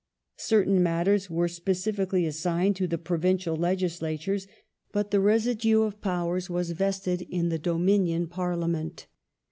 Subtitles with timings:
[0.37, 4.47] ^ Certain matters were specifically assigned to the Provincial Legislatures,
[4.91, 9.05] but the residue of powers was vested in the Dominion Parliament.